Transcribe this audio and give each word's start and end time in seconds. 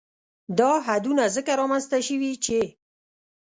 دا 0.59 0.71
حدونه 0.87 1.23
ځکه 1.35 1.51
رامنځ 1.59 1.83
ته 1.91 1.97
شوي 2.07 2.33
چې 2.45 2.59